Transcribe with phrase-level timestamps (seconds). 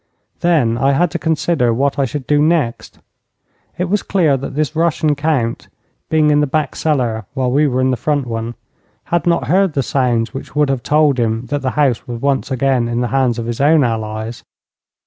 [0.39, 2.97] Then I had to consider what I should do next.
[3.77, 5.67] It was clear that this Russian Count,
[6.09, 8.55] being in the back cellar while we were in the front one,
[9.13, 12.49] had not heard the sounds which would have told him that the house was once
[12.49, 14.43] again in the hands of his own allies.